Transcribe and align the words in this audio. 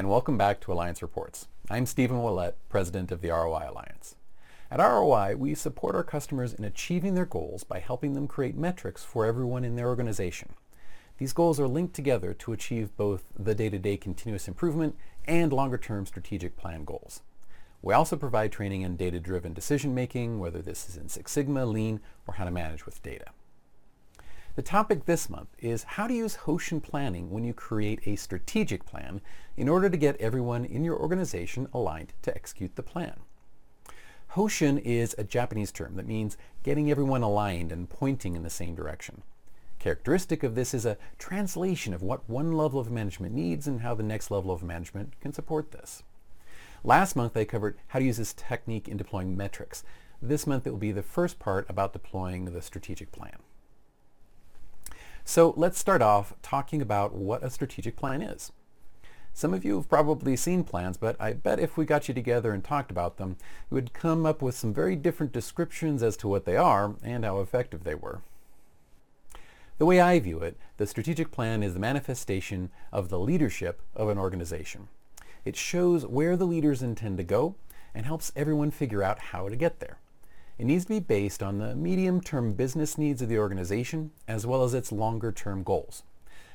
and 0.00 0.08
welcome 0.08 0.38
back 0.38 0.62
to 0.62 0.72
Alliance 0.72 1.02
Reports. 1.02 1.46
I'm 1.68 1.84
Stephen 1.84 2.22
Willett, 2.22 2.56
President 2.70 3.12
of 3.12 3.20
the 3.20 3.28
ROI 3.28 3.66
Alliance. 3.68 4.16
At 4.70 4.80
ROI, 4.80 5.36
we 5.36 5.54
support 5.54 5.94
our 5.94 6.02
customers 6.02 6.54
in 6.54 6.64
achieving 6.64 7.12
their 7.12 7.26
goals 7.26 7.64
by 7.64 7.80
helping 7.80 8.14
them 8.14 8.26
create 8.26 8.56
metrics 8.56 9.04
for 9.04 9.26
everyone 9.26 9.62
in 9.62 9.76
their 9.76 9.88
organization. 9.88 10.54
These 11.18 11.34
goals 11.34 11.60
are 11.60 11.68
linked 11.68 11.92
together 11.92 12.32
to 12.32 12.54
achieve 12.54 12.96
both 12.96 13.24
the 13.38 13.54
day-to-day 13.54 13.98
continuous 13.98 14.48
improvement 14.48 14.96
and 15.26 15.52
longer-term 15.52 16.06
strategic 16.06 16.56
plan 16.56 16.84
goals. 16.84 17.20
We 17.82 17.92
also 17.92 18.16
provide 18.16 18.52
training 18.52 18.80
in 18.80 18.96
data-driven 18.96 19.52
decision-making, 19.52 20.38
whether 20.38 20.62
this 20.62 20.88
is 20.88 20.96
in 20.96 21.10
Six 21.10 21.30
Sigma, 21.30 21.66
Lean, 21.66 22.00
or 22.26 22.32
how 22.36 22.46
to 22.46 22.50
manage 22.50 22.86
with 22.86 23.02
data. 23.02 23.26
The 24.56 24.62
topic 24.62 25.04
this 25.04 25.30
month 25.30 25.48
is 25.60 25.84
how 25.84 26.08
to 26.08 26.14
use 26.14 26.38
Hoshin 26.38 26.82
planning 26.82 27.30
when 27.30 27.44
you 27.44 27.54
create 27.54 28.00
a 28.04 28.16
strategic 28.16 28.84
plan 28.84 29.20
in 29.56 29.68
order 29.68 29.88
to 29.88 29.96
get 29.96 30.16
everyone 30.20 30.64
in 30.64 30.82
your 30.82 30.98
organization 30.98 31.68
aligned 31.72 32.14
to 32.22 32.34
execute 32.34 32.74
the 32.74 32.82
plan. 32.82 33.20
Hoshin 34.32 34.80
is 34.80 35.14
a 35.16 35.24
Japanese 35.24 35.70
term 35.70 35.94
that 35.94 36.06
means 36.06 36.36
getting 36.64 36.90
everyone 36.90 37.22
aligned 37.22 37.70
and 37.70 37.88
pointing 37.88 38.34
in 38.34 38.42
the 38.42 38.50
same 38.50 38.74
direction. 38.74 39.22
Characteristic 39.78 40.42
of 40.42 40.56
this 40.56 40.74
is 40.74 40.84
a 40.84 40.98
translation 41.18 41.94
of 41.94 42.02
what 42.02 42.28
one 42.28 42.52
level 42.52 42.80
of 42.80 42.90
management 42.90 43.32
needs 43.32 43.68
and 43.68 43.82
how 43.82 43.94
the 43.94 44.02
next 44.02 44.32
level 44.32 44.50
of 44.50 44.64
management 44.64 45.14
can 45.20 45.32
support 45.32 45.70
this. 45.70 46.02
Last 46.82 47.14
month 47.14 47.36
I 47.36 47.44
covered 47.44 47.78
how 47.88 48.00
to 48.00 48.04
use 48.04 48.16
this 48.16 48.32
technique 48.32 48.88
in 48.88 48.96
deploying 48.96 49.36
metrics. 49.36 49.84
This 50.20 50.46
month 50.46 50.66
it 50.66 50.70
will 50.70 50.78
be 50.78 50.92
the 50.92 51.02
first 51.02 51.38
part 51.38 51.70
about 51.70 51.92
deploying 51.92 52.46
the 52.46 52.62
strategic 52.62 53.12
plan. 53.12 53.38
So 55.24 55.54
let's 55.56 55.78
start 55.78 56.02
off 56.02 56.34
talking 56.42 56.82
about 56.82 57.14
what 57.14 57.42
a 57.42 57.50
strategic 57.50 57.96
plan 57.96 58.22
is. 58.22 58.52
Some 59.32 59.54
of 59.54 59.64
you 59.64 59.76
have 59.76 59.88
probably 59.88 60.36
seen 60.36 60.64
plans, 60.64 60.96
but 60.96 61.16
I 61.20 61.32
bet 61.34 61.60
if 61.60 61.76
we 61.76 61.84
got 61.84 62.08
you 62.08 62.14
together 62.14 62.52
and 62.52 62.64
talked 62.64 62.90
about 62.90 63.16
them, 63.16 63.36
you 63.70 63.76
would 63.76 63.92
come 63.92 64.26
up 64.26 64.42
with 64.42 64.56
some 64.56 64.74
very 64.74 64.96
different 64.96 65.32
descriptions 65.32 66.02
as 66.02 66.16
to 66.18 66.28
what 66.28 66.44
they 66.44 66.56
are 66.56 66.94
and 67.02 67.24
how 67.24 67.40
effective 67.40 67.84
they 67.84 67.94
were. 67.94 68.20
The 69.78 69.86
way 69.86 70.00
I 70.00 70.18
view 70.18 70.40
it, 70.40 70.58
the 70.76 70.86
strategic 70.86 71.30
plan 71.30 71.62
is 71.62 71.72
the 71.72 71.80
manifestation 71.80 72.70
of 72.92 73.08
the 73.08 73.18
leadership 73.18 73.80
of 73.94 74.08
an 74.08 74.18
organization. 74.18 74.88
It 75.44 75.56
shows 75.56 76.04
where 76.04 76.36
the 76.36 76.46
leaders 76.46 76.82
intend 76.82 77.16
to 77.16 77.24
go 77.24 77.54
and 77.94 78.04
helps 78.04 78.32
everyone 78.36 78.72
figure 78.72 79.02
out 79.02 79.18
how 79.18 79.48
to 79.48 79.56
get 79.56 79.80
there. 79.80 79.98
It 80.60 80.66
needs 80.66 80.84
to 80.84 80.90
be 80.90 81.00
based 81.00 81.42
on 81.42 81.56
the 81.56 81.74
medium-term 81.74 82.52
business 82.52 82.98
needs 82.98 83.22
of 83.22 83.30
the 83.30 83.38
organization 83.38 84.10
as 84.28 84.46
well 84.46 84.62
as 84.62 84.74
its 84.74 84.92
longer-term 84.92 85.62
goals. 85.62 86.02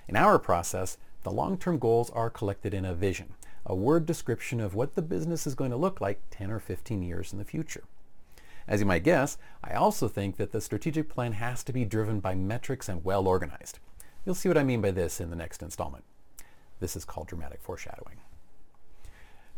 In 0.08 0.16
our 0.16 0.38
process, 0.38 1.00
the 1.24 1.32
long-term 1.32 1.80
goals 1.80 2.12
are 2.12 2.30
collected 2.30 2.72
in 2.76 2.86
a 2.86 2.94
vision, 2.94 3.34
a 3.66 3.74
word 3.74 4.06
description 4.06 4.60
of 4.60 4.76
what 4.76 4.94
the 4.94 5.02
business 5.02 5.48
is 5.48 5.56
going 5.56 5.72
to 5.72 5.76
look 5.76 6.02
like 6.02 6.22
10 6.30 6.52
or 6.52 6.60
15 6.60 7.02
years 7.02 7.34
in 7.34 7.40
the 7.40 7.44
future. 7.44 7.84
As 8.68 8.80
you 8.80 8.86
might 8.86 9.04
guess, 9.04 9.40
I 9.64 9.74
also 9.74 10.08
think 10.08 10.38
that 10.38 10.52
the 10.52 10.62
strategic 10.62 11.10
plan 11.10 11.32
has 11.32 11.64
to 11.64 11.74
be 11.74 11.84
driven 11.84 12.20
by 12.20 12.36
metrics 12.36 12.88
and 12.88 13.04
well 13.04 13.28
organized. 13.28 13.80
You'll 14.24 14.36
see 14.36 14.50
what 14.50 14.58
I 14.60 14.64
mean 14.64 14.82
by 14.82 14.92
this 14.92 15.20
in 15.20 15.32
the 15.32 15.36
next 15.36 15.64
installment. 15.64 16.04
This 16.80 16.96
is 16.96 17.06
called 17.06 17.26
dramatic 17.26 17.64
foreshadowing. 17.64 18.18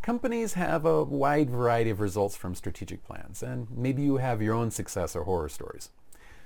Companies 0.08 0.54
have 0.54 0.86
a 0.86 1.04
wide 1.04 1.50
variety 1.50 1.90
of 1.90 2.00
results 2.00 2.38
from 2.38 2.56
strategic 2.56 3.04
plans, 3.04 3.44
and 3.44 3.68
maybe 3.70 4.04
you 4.04 4.16
have 4.16 4.42
your 4.42 4.56
own 4.56 4.72
success 4.72 5.18
or 5.18 5.26
horror 5.26 5.50
stories. 5.50 5.90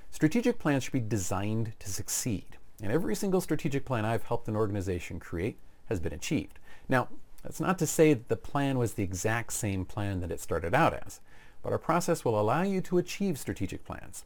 Strategic 0.09 0.57
plans 0.57 0.83
should 0.83 0.93
be 0.93 0.99
designed 0.99 1.73
to 1.77 1.87
succeed, 1.87 2.57
and 2.81 2.91
every 2.91 3.13
single 3.13 3.39
strategic 3.39 3.85
plan 3.85 4.03
I've 4.03 4.23
helped 4.23 4.47
an 4.47 4.55
organization 4.55 5.19
create 5.19 5.59
has 5.89 5.99
been 5.99 6.11
achieved. 6.11 6.57
Now, 6.89 7.09
that's 7.43 7.59
not 7.59 7.77
to 7.77 7.85
say 7.85 8.15
that 8.15 8.29
the 8.29 8.35
plan 8.35 8.79
was 8.79 8.95
the 8.95 9.03
exact 9.03 9.53
same 9.53 9.85
plan 9.85 10.21
that 10.21 10.31
it 10.31 10.39
started 10.39 10.73
out 10.73 10.95
as, 11.05 11.19
but 11.61 11.71
our 11.71 11.77
process 11.77 12.25
will 12.25 12.41
allow 12.41 12.63
you 12.63 12.81
to 12.81 12.97
achieve 12.97 13.37
strategic 13.37 13.85
plans. 13.85 14.25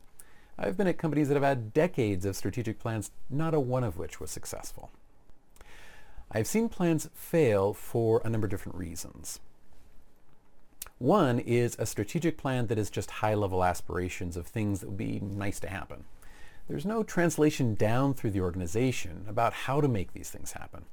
I've 0.57 0.77
been 0.77 0.87
at 0.87 0.97
companies 0.97 1.27
that 1.27 1.35
have 1.35 1.43
had 1.43 1.73
decades 1.73 2.23
of 2.23 2.37
strategic 2.37 2.79
plans, 2.79 3.11
not 3.29 3.53
a 3.53 3.59
one 3.59 3.83
of 3.83 3.97
which 3.97 4.21
was 4.21 4.31
successful. 4.31 4.91
I've 6.35 6.47
seen 6.47 6.67
plans 6.67 7.09
fail 7.13 7.73
for 7.73 8.21
a 8.25 8.29
number 8.29 8.45
of 8.45 8.51
different 8.51 8.77
reasons. 8.77 9.39
One 10.97 11.39
is 11.39 11.77
a 11.79 11.85
strategic 11.85 12.37
plan 12.37 12.67
that 12.67 12.77
is 12.77 12.89
just 12.89 13.09
high-level 13.09 13.63
aspirations 13.63 14.35
of 14.35 14.45
things 14.45 14.81
that 14.81 14.87
would 14.87 14.97
be 14.97 15.21
nice 15.21 15.61
to 15.61 15.69
happen. 15.69 16.03
There's 16.67 16.85
no 16.85 17.03
translation 17.03 17.73
down 17.73 18.15
through 18.15 18.31
the 18.31 18.41
organization 18.41 19.23
about 19.29 19.53
how 19.53 19.79
to 19.79 19.87
make 19.87 20.11
these 20.11 20.29
things 20.29 20.51
happen. 20.51 20.83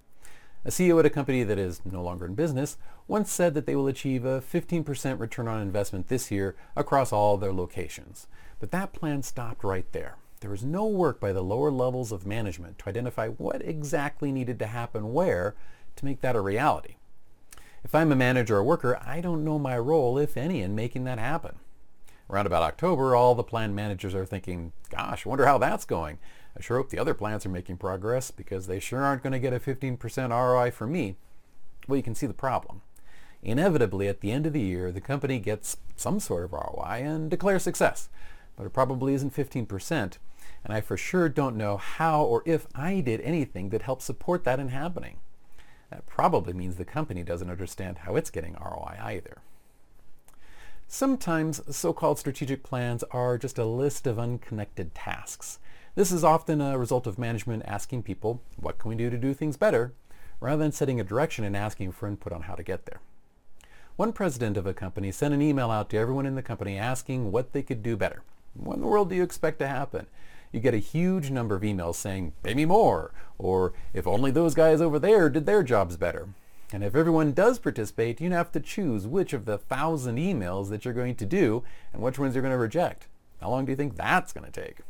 A 0.65 0.71
CEO 0.71 1.01
at 1.01 1.07
a 1.07 1.11
company 1.11 1.43
that 1.43 1.59
is 1.59 1.83
no 1.85 2.05
longer 2.05 2.25
in 2.25 2.37
business 2.37 2.79
once 3.09 3.33
said 3.33 3.55
that 3.55 3.67
they 3.67 3.75
will 3.75 3.89
achieve 3.89 4.25
a 4.25 4.41
15% 4.41 5.19
return 5.19 5.49
on 5.49 5.61
investment 5.61 6.07
this 6.07 6.31
year 6.31 6.55
across 6.77 7.13
all 7.13 7.37
their 7.37 7.53
locations. 7.53 8.29
But 8.61 8.71
that 8.71 8.93
plan 8.93 9.25
stopped 9.25 9.65
right 9.65 9.91
there. 9.91 10.19
There 10.43 10.51
was 10.51 10.65
no 10.65 10.87
work 10.87 11.21
by 11.21 11.33
the 11.33 11.41
lower 11.41 11.71
levels 11.71 12.11
of 12.11 12.27
management 12.27 12.81
to 12.81 12.89
identify 12.89 13.29
what 13.29 13.63
exactly 13.65 14.33
needed 14.33 14.59
to 14.59 14.67
happen 14.67 15.13
where 15.13 15.55
to 15.95 16.05
make 16.05 16.21
that 16.21 16.35
a 16.35 16.41
reality. 16.41 16.97
If 17.85 17.95
I'm 17.95 18.11
a 18.11 18.17
manager 18.17 18.57
or 18.57 18.61
a 18.61 18.65
worker, 18.65 19.01
I 19.07 19.21
don't 19.21 19.45
know 19.45 19.57
my 19.61 19.79
role, 19.79 20.19
if 20.19 20.37
any, 20.37 20.61
in 20.61 20.75
making 20.75 21.05
that 21.05 21.21
happen. 21.21 21.61
Around 22.29 22.47
about 22.47 22.65
October, 22.65 23.15
all 23.15 23.37
the 23.37 23.45
plant 23.45 23.75
managers 23.75 24.17
are 24.17 24.27
thinking, 24.27 24.73
gosh, 24.91 25.25
I 25.25 25.29
wonder 25.29 25.47
how 25.47 25.59
that's 25.59 25.85
going. 25.85 26.19
I 26.59 26.61
sure 26.61 26.77
hope 26.77 26.91
the 26.91 26.99
other 26.99 27.15
plants 27.15 27.47
are 27.47 27.51
making 27.51 27.77
progress 27.77 28.33
because 28.33 28.67
they 28.67 28.81
sure 28.81 29.05
aren't 29.05 29.23
going 29.23 29.33
to 29.33 29.39
get 29.39 29.53
a 29.53 29.61
15% 29.61 30.31
ROI 30.31 30.73
from 30.73 30.91
me. 30.91 31.19
Well, 31.87 31.97
you 31.97 32.03
can 32.03 32.17
see 32.17 32.27
the 32.27 32.35
problem. 32.35 32.83
Inevitably, 33.45 34.09
at 34.09 34.21
the 34.21 34.33
end 34.33 34.47
of 34.47 34.55
the 34.55 34.61
year, 34.61 34.91
the 34.91 35.01
company 35.01 35.39
gets 35.39 35.77
some 35.95 36.19
sort 36.19 36.43
of 36.43 36.53
ROI 36.53 37.03
and 37.05 37.31
declares 37.31 37.63
success, 37.63 38.09
but 38.57 38.67
it 38.67 38.73
probably 38.73 39.15
isn't 39.15 39.35
15% 39.35 40.19
and 40.65 40.73
I 40.73 40.81
for 40.81 40.97
sure 40.97 41.29
don't 41.29 41.57
know 41.57 41.77
how 41.77 42.23
or 42.23 42.43
if 42.47 42.67
I 42.75 43.01
did 43.01 43.21
anything 43.21 43.71
that 43.71 43.83
helped 43.83 44.03
support 44.03 44.45
that 44.45 44.61
in 44.61 44.69
happening. 44.69 45.19
That 45.91 46.07
probably 46.07 46.53
means 46.53 46.77
the 46.77 46.85
company 46.85 47.23
doesn't 47.23 47.51
understand 47.51 47.99
how 47.99 48.17
it's 48.17 48.31
getting 48.31 48.55
ROI 48.55 48.99
either. 49.03 49.39
Sometimes 50.87 51.61
so-called 51.75 52.19
strategic 52.19 52.63
plans 52.63 53.03
are 53.11 53.39
just 53.39 53.59
a 53.59 53.65
list 53.65 54.07
of 54.07 54.19
unconnected 54.19 54.95
tasks. 54.95 55.59
This 55.95 56.13
is 56.13 56.25
often 56.25 56.61
a 56.61 56.79
result 56.79 57.07
of 57.07 57.19
management 57.19 57.65
asking 57.67 58.03
people, 58.03 58.41
what 58.57 58.79
can 58.79 58.89
we 58.89 58.95
do 58.95 59.11
to 59.11 59.19
do 59.19 59.35
things 59.35 59.57
better, 59.57 59.93
rather 60.41 60.63
than 60.63 60.73
setting 60.73 61.01
a 61.01 61.05
direction 61.05 61.45
and 61.45 61.57
asking 61.57 61.93
for 61.93 62.09
input 62.09 62.33
on 62.33 62.43
how 62.43 62.55
to 62.55 62.63
get 62.63 62.87
there. 62.87 63.01
One 63.97 64.13
president 64.13 64.57
of 64.57 64.67
a 64.67 64.75
company 64.75 65.13
sent 65.13 65.35
an 65.35 65.43
email 65.43 65.71
out 65.71 65.91
to 65.91 65.99
everyone 65.99 66.25
in 66.25 66.35
the 66.35 66.43
company 66.43 66.79
asking 66.79 67.31
what 67.31 67.53
they 67.53 67.63
could 67.63 67.83
do 67.83 67.97
better. 67.97 68.23
What 68.55 68.75
in 68.77 68.81
the 68.81 68.87
world 68.87 69.09
do 69.09 69.15
you 69.15 69.23
expect 69.23 69.59
to 69.61 69.69
happen? 69.69 70.07
you 70.53 70.61
get 70.61 70.75
a 70.75 70.79
huge 70.79 71.31
number 71.31 71.55
of 71.55 71.63
emails 71.63 71.95
saying, 71.95 72.35
pay 72.43 72.55
me 72.55 72.67
more, 72.67 73.11
or 73.39 73.73
if 73.95 74.07
only 74.07 74.31
those 74.31 74.55
guys 74.55 74.81
over 74.81 74.99
there 74.99 75.31
did 75.31 75.47
their 75.47 75.63
jobs 75.63 75.97
better. 75.97 76.29
And 76.73 76.85
if 76.85 76.95
everyone 76.95 77.33
does 77.33 77.59
participate, 77.59 78.21
you 78.21 78.31
have 78.31 78.53
to 78.53 78.61
choose 78.61 79.07
which 79.07 79.33
of 79.33 79.47
the 79.47 79.59
thousand 79.59 80.17
emails 80.17 80.69
that 80.69 80.85
you're 80.85 80.95
going 80.95 81.17
to 81.17 81.27
do 81.27 81.65
and 81.93 82.03
which 82.03 82.19
ones 82.19 82.35
you're 82.35 82.43
going 82.43 82.53
to 82.53 82.59
reject. 82.59 83.09
How 83.41 83.51
long 83.51 83.65
do 83.65 83.73
you 83.73 83.77
think 83.77 83.97
that's 83.97 84.33
going 84.33 84.51
to 84.51 84.61
take? 84.61 84.81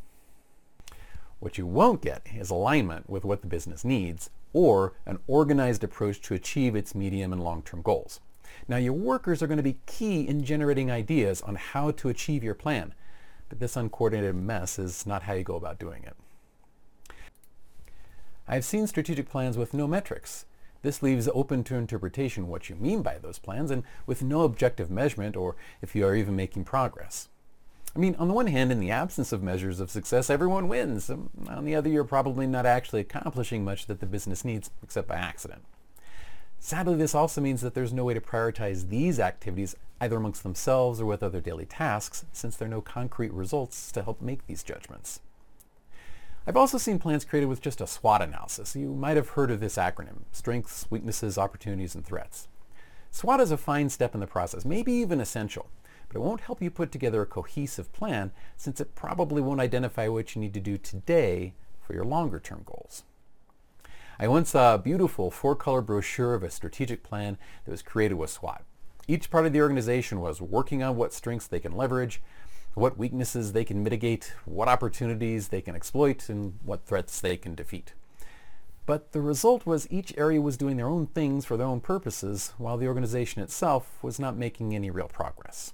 What 1.38 1.58
you 1.58 1.66
won't 1.66 2.02
get 2.02 2.26
is 2.36 2.50
alignment 2.50 3.08
with 3.08 3.24
what 3.24 3.40
the 3.40 3.48
business 3.48 3.84
needs 3.84 4.30
or 4.52 4.92
an 5.06 5.18
organized 5.26 5.82
approach 5.82 6.20
to 6.22 6.34
achieve 6.34 6.76
its 6.76 6.94
medium 6.94 7.32
and 7.32 7.42
long-term 7.42 7.82
goals. 7.82 8.20
Now 8.68 8.76
your 8.76 8.92
workers 8.92 9.42
are 9.42 9.48
going 9.48 9.56
to 9.56 9.62
be 9.62 9.78
key 9.86 10.28
in 10.28 10.44
generating 10.44 10.90
ideas 10.90 11.40
on 11.42 11.56
how 11.56 11.90
to 11.92 12.08
achieve 12.08 12.44
your 12.44 12.54
plan. 12.54 12.94
This 13.58 13.76
uncoordinated 13.76 14.34
mess 14.34 14.78
is 14.78 15.06
not 15.06 15.25
how 15.25 15.34
you 15.34 15.44
go 15.44 15.56
about 15.56 15.78
doing 15.78 16.04
it. 16.04 16.16
I've 18.49 18.64
seen 18.64 18.87
strategic 18.87 19.28
plans 19.28 19.56
with 19.56 19.75
no 19.75 19.87
metrics. 19.87 20.46
This 20.82 21.02
leaves 21.02 21.28
open 21.32 21.62
to 21.64 21.76
interpretation 21.76 22.49
what 22.49 22.69
you 22.69 22.75
mean 22.75 23.02
by 23.02 23.19
those 23.19 23.38
plans 23.38 23.70
and 23.70 23.84
with 24.04 24.22
no 24.22 24.43
objective 24.43 24.90
measurement 24.90 25.37
or 25.37 25.54
if 25.81 25.94
you 25.94 26.04
are 26.04 26.14
even 26.14 26.34
making 26.34 26.64
progress. 26.64 27.28
I 27.94 27.99
mean, 27.99 28.16
on 28.19 28.26
the 28.26 28.34
one 28.34 28.46
hand, 28.46 28.72
in 28.72 28.81
the 28.81 28.90
absence 28.90 29.32
of 29.32 29.43
measures 29.43 29.78
of 29.78 29.90
success, 29.90 30.31
everyone 30.31 30.66
wins. 30.66 31.10
Um, 31.10 31.31
on 31.46 31.64
the 31.64 31.75
other, 31.75 31.90
you're 31.90 32.04
probably 32.04 32.46
not 32.46 32.64
actually 32.64 33.02
accomplishing 33.02 33.64
much 33.64 33.87
that 33.87 34.00
the 34.00 34.06
business 34.06 34.44
needs 34.44 34.70
except 34.82 35.06
by 35.06 35.16
accident. 35.16 35.62
Sadly, 36.58 36.96
this 36.96 37.14
also 37.14 37.40
means 37.40 37.60
that 37.60 37.75
there's 37.75 37.93
no 37.93 38.04
way 38.04 38.14
to 38.14 38.20
prioritize 38.20 38.88
these 38.88 39.20
activities 39.20 39.76
either 40.02 40.16
amongst 40.16 40.43
themselves 40.43 41.00
or 41.00 41.06
with 41.06 41.22
other 41.22 41.40
daily 41.40 41.64
tasks, 41.64 42.25
since 42.32 42.56
there 42.56 42.66
are 42.66 42.70
no 42.70 42.81
concrete 42.81 43.32
results 43.32 43.93
to 43.93 44.02
help 44.02 44.20
make 44.20 44.44
these 44.49 44.64
judgments. 44.64 45.20
I've 46.44 46.56
also 46.56 46.76
seen 46.76 46.99
plans 46.99 47.25
created 47.25 47.46
with 47.46 47.60
just 47.60 47.81
a 47.81 47.87
SWOT 47.87 48.20
analysis. 48.20 48.75
You 48.75 48.94
might 48.94 49.16
have 49.16 49.28
heard 49.31 49.52
of 49.52 49.60
this 49.60 49.76
acronym, 49.76 50.22
Strengths, 50.32 50.90
Weaknesses, 50.90 51.38
Opportunities, 51.38 51.94
and 51.94 52.04
Threats. 52.04 52.49
SWOT 53.12 53.38
is 53.38 53.52
a 53.52 53.56
fine 53.56 53.88
step 53.90 54.12
in 54.12 54.19
the 54.19 54.26
process, 54.26 54.64
maybe 54.64 54.93
even 54.93 55.20
essential, 55.20 55.70
but 56.08 56.16
it 56.16 56.22
won't 56.22 56.40
help 56.40 56.60
you 56.60 56.69
put 56.69 56.90
together 56.90 57.22
a 57.22 57.26
cohesive 57.26 57.93
plan 57.93 58.32
since 58.56 58.81
it 58.81 58.96
probably 58.96 59.40
won't 59.40 59.60
identify 59.60 60.08
what 60.08 60.34
you 60.34 60.40
need 60.40 60.54
to 60.54 60.60
do 60.60 60.76
today 60.76 61.54
for 61.81 61.94
your 61.94 62.04
longer 62.04 62.40
term 62.40 62.62
goals. 62.66 63.04
I 64.19 64.26
once 64.26 64.50
saw 64.50 64.75
a 64.75 64.78
beautiful 64.78 65.31
four-color 65.31 65.82
brochure 65.82 66.34
of 66.34 66.43
a 66.43 66.50
strategic 66.50 67.04
plan 67.04 67.38
that 67.64 67.70
was 67.70 67.82
created 67.82 68.14
with 68.14 68.31
SWOT. 68.31 68.64
Each 69.08 69.31
part 69.31 69.46
of 69.46 69.52
the 69.52 69.60
organization 69.60 70.20
was 70.20 70.40
working 70.40 70.82
on 70.82 70.96
what 70.96 71.12
strengths 71.12 71.46
they 71.46 71.60
can 71.60 71.76
leverage, 71.76 72.22
what 72.75 72.96
weaknesses 72.96 73.52
they 73.52 73.64
can 73.64 73.82
mitigate, 73.82 74.32
what 74.44 74.69
opportunities 74.69 75.49
they 75.49 75.60
can 75.60 75.75
exploit, 75.75 76.28
and 76.28 76.58
what 76.64 76.87
threats 76.87 77.20
they 77.20 77.37
can 77.37 77.54
defeat. 77.54 77.94
But 78.87 79.12
the 79.12 79.20
result 79.20 79.66
was 79.66 79.90
each 79.90 80.14
area 80.16 80.40
was 80.40 80.56
doing 80.56 80.76
their 80.76 80.88
own 80.88 81.06
things 81.06 81.44
for 81.44 81.56
their 81.56 81.66
own 81.66 81.81
purposes, 81.81 82.52
while 82.58 82.76
the 82.76 82.88
organization 82.88 83.43
itself 83.43 83.99
was 84.02 84.19
not 84.19 84.37
making 84.37 84.75
any 84.75 84.90
real 84.90 85.08
progress. 85.08 85.72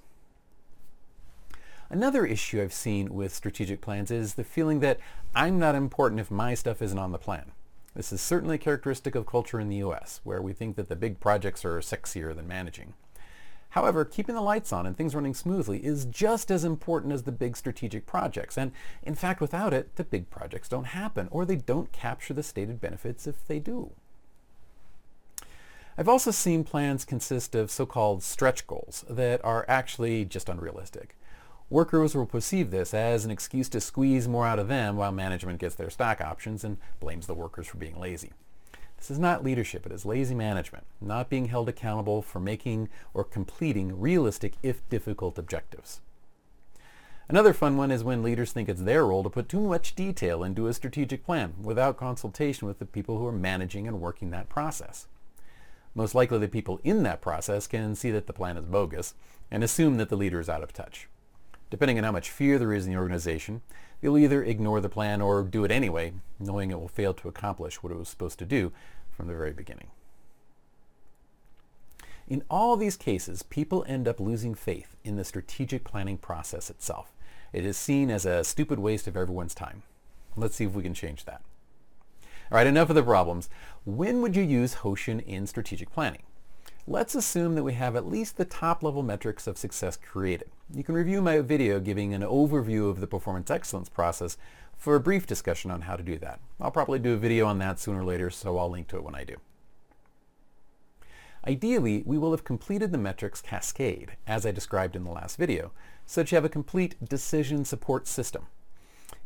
Another 1.89 2.25
issue 2.25 2.61
I've 2.61 2.73
seen 2.73 3.13
with 3.13 3.33
strategic 3.33 3.81
plans 3.81 4.11
is 4.11 4.35
the 4.35 4.43
feeling 4.43 4.79
that 4.81 4.99
I'm 5.33 5.57
not 5.57 5.73
important 5.73 6.21
if 6.21 6.29
my 6.29 6.53
stuff 6.53 6.81
isn't 6.83 6.99
on 6.99 7.11
the 7.11 7.17
plan. 7.17 7.51
This 7.95 8.11
is 8.11 8.21
certainly 8.21 8.59
characteristic 8.59 9.15
of 9.15 9.25
culture 9.25 9.59
in 9.59 9.69
the 9.69 9.77
US, 9.77 10.21
where 10.23 10.41
we 10.41 10.53
think 10.53 10.75
that 10.75 10.87
the 10.87 10.95
big 10.95 11.19
projects 11.19 11.65
are 11.65 11.79
sexier 11.79 12.35
than 12.35 12.47
managing. 12.47 12.93
However, 13.69 14.03
keeping 14.03 14.35
the 14.35 14.41
lights 14.41 14.73
on 14.73 14.85
and 14.85 14.97
things 14.97 15.13
running 15.13 15.33
smoothly 15.35 15.85
is 15.85 16.05
just 16.05 16.49
as 16.49 16.63
important 16.63 17.13
as 17.13 17.23
the 17.23 17.31
big 17.31 17.55
strategic 17.55 18.05
projects. 18.07 18.57
And 18.57 18.71
in 19.03 19.15
fact, 19.15 19.41
without 19.41 19.73
it, 19.73 19.95
the 19.95 20.03
big 20.03 20.29
projects 20.29 20.69
don't 20.69 20.85
happen, 20.85 21.27
or 21.29 21.45
they 21.45 21.55
don't 21.55 21.91
capture 21.91 22.33
the 22.33 22.43
stated 22.43 22.81
benefits 22.81 23.27
if 23.27 23.45
they 23.45 23.59
do. 23.59 23.91
I've 25.97 26.09
also 26.09 26.31
seen 26.31 26.63
plans 26.63 27.03
consist 27.03 27.53
of 27.55 27.69
so-called 27.69 28.23
stretch 28.23 28.65
goals 28.65 29.03
that 29.09 29.43
are 29.43 29.65
actually 29.67 30.25
just 30.25 30.49
unrealistic. 30.49 31.15
Workers 31.69 32.15
will 32.15 32.25
perceive 32.25 32.71
this 32.71 32.93
as 32.93 33.25
an 33.25 33.31
excuse 33.31 33.69
to 33.69 33.81
squeeze 33.81 34.27
more 34.27 34.47
out 34.47 34.57
of 34.57 34.69
them 34.69 34.95
while 34.95 35.11
management 35.11 35.59
gets 35.59 35.75
their 35.75 35.91
stock 35.91 36.21
options 36.21 36.63
and 36.63 36.77
blames 36.99 37.27
the 37.27 37.35
workers 37.35 37.67
for 37.67 37.77
being 37.77 37.99
lazy. 37.99 38.31
This 38.99 39.11
is 39.11 39.19
not 39.19 39.45
leadership, 39.45 39.85
it 39.85 39.93
is 39.93 40.05
lazy 40.05 40.35
management, 40.35 40.85
not 40.99 41.29
being 41.29 41.45
held 41.45 41.69
accountable 41.69 42.21
for 42.21 42.41
making 42.41 42.89
or 43.13 43.23
completing 43.23 43.97
realistic 43.97 44.55
if 44.61 44.87
difficult 44.89 45.37
objectives. 45.37 46.01
Another 47.29 47.53
fun 47.53 47.77
one 47.77 47.91
is 47.91 48.03
when 48.03 48.21
leaders 48.21 48.51
think 48.51 48.67
it's 48.67 48.81
their 48.81 49.05
role 49.05 49.23
to 49.23 49.29
put 49.29 49.47
too 49.47 49.61
much 49.61 49.95
detail 49.95 50.43
into 50.43 50.67
a 50.67 50.73
strategic 50.73 51.23
plan 51.23 51.53
without 51.61 51.95
consultation 51.95 52.67
with 52.67 52.79
the 52.79 52.85
people 52.85 53.17
who 53.17 53.25
are 53.25 53.31
managing 53.31 53.87
and 53.87 54.01
working 54.01 54.31
that 54.31 54.49
process. 54.49 55.07
Most 55.95 56.13
likely 56.13 56.37
the 56.37 56.49
people 56.49 56.81
in 56.83 57.03
that 57.03 57.21
process 57.21 57.67
can 57.67 57.95
see 57.95 58.11
that 58.11 58.27
the 58.27 58.33
plan 58.33 58.57
is 58.57 58.65
bogus 58.65 59.13
and 59.49 59.63
assume 59.63 59.95
that 59.97 60.09
the 60.09 60.17
leader 60.17 60.41
is 60.41 60.49
out 60.49 60.61
of 60.61 60.73
touch. 60.73 61.07
Depending 61.69 61.97
on 61.97 62.03
how 62.03 62.11
much 62.11 62.31
fear 62.31 62.57
there 62.57 62.73
is 62.73 62.85
in 62.85 62.93
the 62.93 62.99
organization, 62.99 63.61
you'll 64.01 64.17
either 64.17 64.43
ignore 64.43 64.81
the 64.81 64.89
plan 64.89 65.21
or 65.21 65.43
do 65.43 65.63
it 65.63 65.71
anyway, 65.71 66.13
knowing 66.39 66.71
it 66.71 66.79
will 66.79 66.87
fail 66.87 67.13
to 67.13 67.27
accomplish 67.27 67.83
what 67.83 67.91
it 67.91 67.97
was 67.97 68.09
supposed 68.09 68.39
to 68.39 68.45
do 68.45 68.71
from 69.11 69.27
the 69.27 69.35
very 69.35 69.51
beginning. 69.51 69.87
In 72.27 72.43
all 72.49 72.77
these 72.77 72.95
cases, 72.95 73.43
people 73.43 73.83
end 73.87 74.07
up 74.07 74.19
losing 74.19 74.53
faith 74.53 74.95
in 75.03 75.15
the 75.15 75.23
strategic 75.23 75.83
planning 75.83 76.17
process 76.17 76.69
itself. 76.69 77.11
It 77.51 77.65
is 77.65 77.75
seen 77.75 78.11
as 78.11 78.25
a 78.25 78.43
stupid 78.43 78.77
waste 78.77 79.07
of 79.07 79.17
everyone's 79.17 79.55
time. 79.55 79.81
Let's 80.35 80.55
see 80.55 80.65
if 80.65 80.73
we 80.73 80.83
can 80.83 80.93
change 80.93 81.25
that. 81.25 81.41
All 82.51 82.57
right, 82.57 82.67
enough 82.67 82.89
of 82.89 82.95
the 82.95 83.03
problems. 83.03 83.49
When 83.83 84.21
would 84.21 84.35
you 84.35 84.43
use 84.43 84.75
Hoshin 84.75 85.23
in 85.25 85.47
strategic 85.47 85.91
planning? 85.91 86.23
Let's 86.91 87.13
assume 87.13 87.53
that 87.53 87.63
we 87.63 87.73
have 87.73 87.95
at 87.95 88.09
least 88.09 88.37
the 88.37 88.45
top 88.45 88.81
level 88.81 89.03
metrics 89.03 89.45
of 89.45 89.59
success 89.59 89.95
created. 89.95 90.49
You 90.73 90.83
can 90.83 90.95
review 90.95 91.21
my 91.21 91.39
video 91.41 91.79
giving 91.79 92.15
an 92.15 92.23
overview 92.23 92.89
of 92.89 92.99
the 92.99 93.05
performance 93.05 93.51
excellence 93.51 93.89
process 93.89 94.39
for 94.75 94.95
a 94.95 94.99
brief 94.99 95.27
discussion 95.27 95.69
on 95.69 95.81
how 95.81 95.95
to 95.95 96.01
do 96.01 96.17
that. 96.17 96.39
I'll 96.59 96.71
probably 96.71 96.97
do 96.97 97.13
a 97.13 97.17
video 97.17 97.45
on 97.45 97.59
that 97.59 97.79
sooner 97.79 97.99
or 97.99 98.05
later, 98.05 98.31
so 98.31 98.57
I'll 98.57 98.71
link 98.71 98.87
to 98.87 98.97
it 98.97 99.03
when 99.03 99.13
I 99.13 99.23
do. 99.23 99.35
Ideally, 101.45 102.01
we 102.07 102.17
will 102.17 102.31
have 102.31 102.43
completed 102.43 102.91
the 102.91 102.97
metrics 102.97 103.39
cascade, 103.39 104.13
as 104.25 104.43
I 104.43 104.49
described 104.49 104.95
in 104.95 105.03
the 105.03 105.11
last 105.11 105.37
video, 105.37 105.69
so 106.07 106.21
that 106.21 106.31
you 106.31 106.37
have 106.37 106.45
a 106.45 106.49
complete 106.49 106.95
decision 107.07 107.65
support 107.65 108.07
system. 108.07 108.47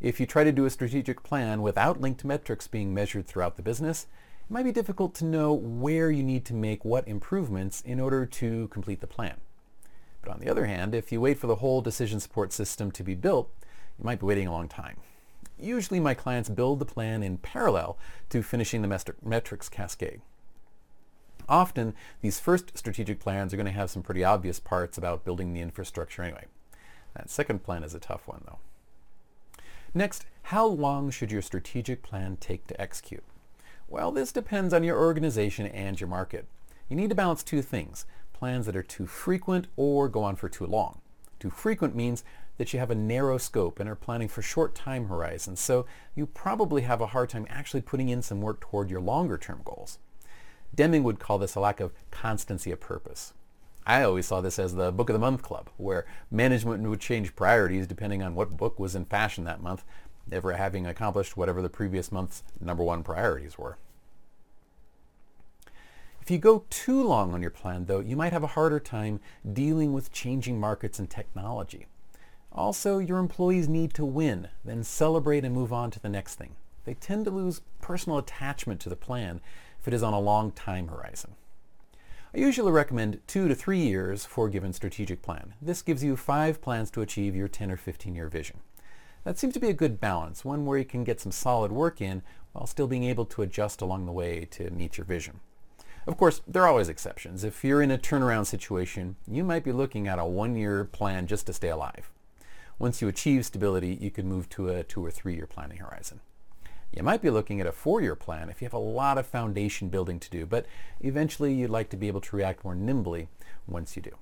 If 0.02 0.20
you 0.20 0.26
try 0.26 0.44
to 0.44 0.52
do 0.52 0.66
a 0.66 0.70
strategic 0.70 1.22
plan 1.22 1.62
without 1.62 1.98
linked 1.98 2.26
metrics 2.26 2.66
being 2.66 2.92
measured 2.92 3.26
throughout 3.26 3.56
the 3.56 3.62
business, 3.62 4.06
it 4.48 4.52
might 4.52 4.64
be 4.64 4.72
difficult 4.72 5.14
to 5.16 5.24
know 5.24 5.52
where 5.52 6.10
you 6.10 6.22
need 6.22 6.44
to 6.46 6.54
make 6.54 6.84
what 6.84 7.08
improvements 7.08 7.80
in 7.80 7.98
order 7.98 8.26
to 8.26 8.68
complete 8.68 9.00
the 9.00 9.06
plan. 9.06 9.36
But 10.22 10.32
on 10.32 10.40
the 10.40 10.50
other 10.50 10.66
hand, 10.66 10.94
if 10.94 11.10
you 11.10 11.20
wait 11.20 11.38
for 11.38 11.46
the 11.46 11.56
whole 11.56 11.80
decision 11.80 12.20
support 12.20 12.52
system 12.52 12.90
to 12.92 13.02
be 13.02 13.14
built, 13.14 13.50
you 13.98 14.04
might 14.04 14.20
be 14.20 14.26
waiting 14.26 14.46
a 14.46 14.52
long 14.52 14.68
time. 14.68 14.96
Usually 15.58 16.00
my 16.00 16.14
clients 16.14 16.48
build 16.48 16.78
the 16.78 16.84
plan 16.84 17.22
in 17.22 17.38
parallel 17.38 17.96
to 18.30 18.42
finishing 18.42 18.82
the 18.82 19.14
metrics 19.22 19.68
cascade. 19.68 20.20
Often, 21.48 21.94
these 22.22 22.40
first 22.40 22.76
strategic 22.76 23.20
plans 23.20 23.52
are 23.52 23.56
going 23.56 23.66
to 23.66 23.72
have 23.72 23.90
some 23.90 24.02
pretty 24.02 24.24
obvious 24.24 24.58
parts 24.58 24.96
about 24.96 25.24
building 25.24 25.52
the 25.52 25.60
infrastructure 25.60 26.22
anyway. 26.22 26.46
That 27.14 27.30
second 27.30 27.62
plan 27.62 27.84
is 27.84 27.94
a 27.94 28.00
tough 28.00 28.26
one, 28.26 28.42
though. 28.46 28.58
Next, 29.92 30.26
how 30.44 30.66
long 30.66 31.10
should 31.10 31.30
your 31.30 31.42
strategic 31.42 32.02
plan 32.02 32.36
take 32.40 32.66
to 32.66 32.80
execute? 32.80 33.22
Well, 33.88 34.10
this 34.10 34.32
depends 34.32 34.72
on 34.72 34.84
your 34.84 34.98
organization 34.98 35.66
and 35.66 36.00
your 36.00 36.08
market. 36.08 36.46
You 36.88 36.96
need 36.96 37.10
to 37.10 37.14
balance 37.14 37.42
two 37.42 37.62
things, 37.62 38.06
plans 38.32 38.66
that 38.66 38.76
are 38.76 38.82
too 38.82 39.06
frequent 39.06 39.66
or 39.76 40.08
go 40.08 40.22
on 40.22 40.36
for 40.36 40.48
too 40.48 40.66
long. 40.66 41.00
Too 41.38 41.50
frequent 41.50 41.94
means 41.94 42.24
that 42.56 42.72
you 42.72 42.78
have 42.78 42.90
a 42.90 42.94
narrow 42.94 43.38
scope 43.38 43.80
and 43.80 43.88
are 43.88 43.94
planning 43.94 44.28
for 44.28 44.42
short 44.42 44.74
time 44.74 45.08
horizons, 45.08 45.60
so 45.60 45.86
you 46.14 46.26
probably 46.26 46.82
have 46.82 47.00
a 47.00 47.08
hard 47.08 47.28
time 47.28 47.46
actually 47.48 47.80
putting 47.80 48.08
in 48.08 48.22
some 48.22 48.40
work 48.40 48.60
toward 48.60 48.90
your 48.90 49.00
longer 49.00 49.36
term 49.36 49.60
goals. 49.64 49.98
Deming 50.74 51.02
would 51.04 51.18
call 51.18 51.38
this 51.38 51.54
a 51.54 51.60
lack 51.60 51.80
of 51.80 51.92
constancy 52.10 52.70
of 52.70 52.80
purpose. 52.80 53.32
I 53.86 54.02
always 54.02 54.26
saw 54.26 54.40
this 54.40 54.58
as 54.58 54.74
the 54.74 54.92
Book 54.92 55.10
of 55.10 55.14
the 55.14 55.18
Month 55.20 55.42
Club, 55.42 55.68
where 55.76 56.06
management 56.30 56.82
would 56.88 57.00
change 57.00 57.36
priorities 57.36 57.86
depending 57.86 58.22
on 58.22 58.34
what 58.34 58.56
book 58.56 58.78
was 58.78 58.94
in 58.94 59.04
fashion 59.04 59.44
that 59.44 59.62
month, 59.62 59.84
never 60.26 60.52
having 60.52 60.86
accomplished 60.86 61.36
whatever 61.36 61.62
the 61.62 61.68
previous 61.68 62.10
month's 62.10 62.42
number 62.60 62.82
one 62.82 63.02
priorities 63.02 63.58
were. 63.58 63.76
If 66.20 66.30
you 66.30 66.38
go 66.38 66.64
too 66.70 67.02
long 67.02 67.34
on 67.34 67.42
your 67.42 67.50
plan, 67.50 67.84
though, 67.84 68.00
you 68.00 68.16
might 68.16 68.32
have 68.32 68.42
a 68.42 68.48
harder 68.48 68.80
time 68.80 69.20
dealing 69.52 69.92
with 69.92 70.10
changing 70.10 70.58
markets 70.58 70.98
and 70.98 71.10
technology. 71.10 71.86
Also, 72.50 72.98
your 72.98 73.18
employees 73.18 73.68
need 73.68 73.92
to 73.94 74.06
win, 74.06 74.48
then 74.64 74.84
celebrate 74.84 75.44
and 75.44 75.54
move 75.54 75.72
on 75.72 75.90
to 75.90 76.00
the 76.00 76.08
next 76.08 76.36
thing. 76.36 76.54
They 76.84 76.94
tend 76.94 77.26
to 77.26 77.30
lose 77.30 77.60
personal 77.80 78.18
attachment 78.18 78.80
to 78.80 78.88
the 78.88 78.96
plan 78.96 79.40
if 79.80 79.88
it 79.88 79.92
is 79.92 80.02
on 80.02 80.14
a 80.14 80.20
long 80.20 80.50
time 80.52 80.88
horizon. 80.88 81.32
I 82.34 82.38
usually 82.38 82.72
recommend 82.72 83.20
two 83.26 83.46
to 83.46 83.54
three 83.54 83.80
years 83.80 84.24
for 84.24 84.46
a 84.46 84.50
given 84.50 84.72
strategic 84.72 85.20
plan. 85.20 85.54
This 85.60 85.82
gives 85.82 86.02
you 86.02 86.16
five 86.16 86.60
plans 86.62 86.90
to 86.92 87.02
achieve 87.02 87.36
your 87.36 87.48
10 87.48 87.70
or 87.70 87.76
15 87.76 88.14
year 88.14 88.28
vision. 88.28 88.60
That 89.24 89.38
seems 89.38 89.54
to 89.54 89.60
be 89.60 89.70
a 89.70 89.74
good 89.74 90.00
balance, 90.00 90.44
one 90.44 90.66
where 90.66 90.78
you 90.78 90.84
can 90.84 91.02
get 91.02 91.18
some 91.18 91.32
solid 91.32 91.72
work 91.72 92.00
in 92.02 92.22
while 92.52 92.66
still 92.66 92.86
being 92.86 93.04
able 93.04 93.24
to 93.24 93.42
adjust 93.42 93.80
along 93.80 94.04
the 94.04 94.12
way 94.12 94.46
to 94.52 94.70
meet 94.70 94.98
your 94.98 95.06
vision. 95.06 95.40
Of 96.06 96.18
course, 96.18 96.42
there 96.46 96.62
are 96.62 96.68
always 96.68 96.90
exceptions. 96.90 97.42
If 97.42 97.64
you're 97.64 97.80
in 97.80 97.90
a 97.90 97.96
turnaround 97.96 98.44
situation, 98.44 99.16
you 99.26 99.42
might 99.42 99.64
be 99.64 99.72
looking 99.72 100.06
at 100.06 100.18
a 100.18 100.26
one-year 100.26 100.84
plan 100.84 101.26
just 101.26 101.46
to 101.46 101.54
stay 101.54 101.68
alive. 101.68 102.10
Once 102.78 103.00
you 103.00 103.08
achieve 103.08 103.46
stability, 103.46 103.96
you 103.98 104.10
can 104.10 104.28
move 104.28 104.50
to 104.50 104.68
a 104.68 104.84
two 104.84 105.02
or 105.02 105.10
three-year 105.10 105.46
planning 105.46 105.78
horizon. 105.78 106.20
You 106.92 107.02
might 107.02 107.22
be 107.22 107.30
looking 107.30 107.60
at 107.60 107.66
a 107.66 107.72
four-year 107.72 108.16
plan 108.16 108.50
if 108.50 108.60
you 108.60 108.66
have 108.66 108.74
a 108.74 108.78
lot 108.78 109.16
of 109.16 109.26
foundation 109.26 109.88
building 109.88 110.20
to 110.20 110.30
do, 110.30 110.44
but 110.44 110.66
eventually 111.00 111.54
you'd 111.54 111.70
like 111.70 111.88
to 111.90 111.96
be 111.96 112.08
able 112.08 112.20
to 112.20 112.36
react 112.36 112.62
more 112.62 112.74
nimbly 112.74 113.28
once 113.66 113.96
you 113.96 114.02
do. 114.02 114.12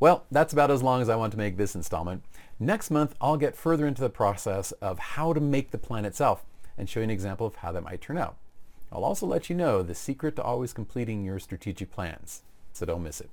Well, 0.00 0.24
that's 0.30 0.54
about 0.54 0.70
as 0.70 0.82
long 0.82 1.02
as 1.02 1.10
I 1.10 1.16
want 1.16 1.30
to 1.32 1.38
make 1.38 1.58
this 1.58 1.74
installment. 1.74 2.24
Next 2.58 2.90
month, 2.90 3.14
I'll 3.20 3.36
get 3.36 3.54
further 3.54 3.86
into 3.86 4.00
the 4.00 4.08
process 4.08 4.72
of 4.72 4.98
how 4.98 5.34
to 5.34 5.40
make 5.40 5.70
the 5.70 5.78
plan 5.78 6.06
itself 6.06 6.42
and 6.78 6.88
show 6.88 7.00
you 7.00 7.04
an 7.04 7.10
example 7.10 7.46
of 7.46 7.56
how 7.56 7.70
that 7.72 7.84
might 7.84 8.00
turn 8.00 8.16
out. 8.16 8.36
I'll 8.90 9.04
also 9.04 9.26
let 9.26 9.50
you 9.50 9.56
know 9.56 9.82
the 9.82 9.94
secret 9.94 10.36
to 10.36 10.42
always 10.42 10.72
completing 10.72 11.22
your 11.22 11.38
strategic 11.38 11.92
plans, 11.92 12.42
so 12.72 12.86
don't 12.86 13.02
miss 13.02 13.20
it. 13.20 13.28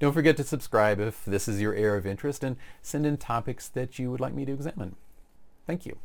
Don't 0.00 0.12
forget 0.12 0.36
to 0.38 0.44
subscribe 0.44 0.98
if 0.98 1.24
this 1.24 1.46
is 1.46 1.60
your 1.60 1.74
area 1.74 1.98
of 1.98 2.06
interest 2.06 2.42
and 2.42 2.56
send 2.82 3.06
in 3.06 3.16
topics 3.16 3.68
that 3.68 3.98
you 3.98 4.10
would 4.10 4.20
like 4.20 4.34
me 4.34 4.44
to 4.44 4.52
examine. 4.52 4.96
Thank 5.66 5.86
you. 5.86 5.98